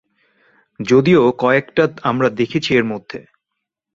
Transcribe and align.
যদিও 0.79 1.21
কয়েকটা 1.39 1.83
আমরা 2.03 2.27
দেখেছি 2.31 2.69
এরমধ্যে। 2.75 3.19